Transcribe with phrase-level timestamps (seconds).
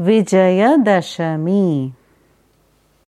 [0.00, 1.92] Vijayadashami.